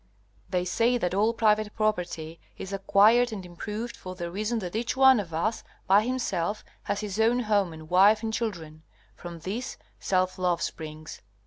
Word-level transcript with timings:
They 0.49 0.65
say 0.65 0.97
that 0.97 1.13
all 1.13 1.31
private 1.31 1.75
property 1.75 2.39
is 2.57 2.73
acquired 2.73 3.31
and 3.31 3.45
improved 3.45 3.95
for 3.95 4.15
the 4.15 4.31
reason 4.31 4.57
that 4.57 4.75
each 4.75 4.97
one 4.97 5.19
of 5.19 5.31
us 5.31 5.63
by 5.85 6.01
himself 6.03 6.63
has 6.85 7.01
his 7.01 7.19
own 7.19 7.41
home 7.41 7.71
and 7.71 7.87
wife 7.87 8.23
and 8.23 8.33
children. 8.33 8.81
From 9.15 9.37
this, 9.41 9.77
self 9.99 10.39
love 10.39 10.63
springs. 10.63 11.21